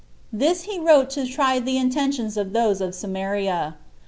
This 0.33 0.63
he 0.63 0.79
wrote 0.79 1.11
to 1.11 1.27
try 1.27 1.59
the 1.59 1.77
intentions 1.77 2.35
of 2.35 2.53
those 2.53 2.81
of 2.81 2.95
Samaria. 2.95 3.75